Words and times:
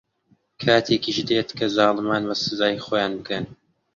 کاتێکیش 0.61 1.17
دێت 1.29 1.49
کە 1.57 1.65
زاڵمان 1.75 2.23
بە 2.29 2.35
سزای 2.43 2.81
خۆیان 2.85 3.13
بگەن. 3.19 3.45